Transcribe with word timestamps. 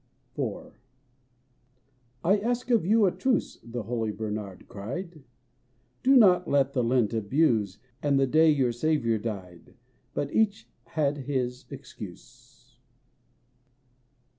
117 0.33 0.73
IV. 0.73 0.75
''I 2.25 2.43
ask 2.43 2.71
of 2.71 2.83
you 2.87 3.05
a 3.05 3.11
truce/' 3.11 3.59
The 3.63 3.83
holy 3.83 4.09
Bernard 4.11 4.67
cried; 4.67 5.21
''Do 6.03 6.15
not 6.17 6.73
the 6.73 6.83
Lent 6.83 7.13
abuse, 7.13 7.77
And 8.01 8.19
the 8.19 8.25
day 8.25 8.49
your 8.49 8.71
Saviour 8.71 9.19
died 9.19 9.75
But 10.15 10.33
each 10.33 10.67
had 10.85 11.17
his 11.19 11.65
excuse. 11.69 12.77